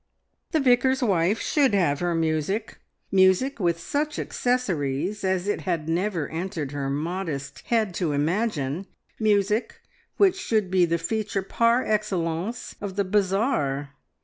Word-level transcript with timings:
The 0.49 0.59
vicar's 0.59 1.03
wife 1.03 1.39
should 1.39 1.75
have 1.75 1.99
her 1.99 2.15
music 2.15 2.79
music 3.11 3.59
with 3.59 3.79
such 3.79 4.17
accessories 4.17 5.23
as 5.23 5.47
it 5.47 5.61
had 5.61 5.87
never 5.87 6.27
entered 6.29 6.71
her 6.71 6.89
modest 6.89 7.59
head 7.67 7.93
to 8.01 8.11
imagine, 8.11 8.87
music 9.19 9.79
which 10.17 10.39
should 10.39 10.71
be 10.71 10.85
the 10.85 10.97
feature 10.97 11.43
par 11.43 11.85
excellence 11.85 12.73
of 12.81 12.95
the 12.95 13.05
bazaar. 13.05 13.91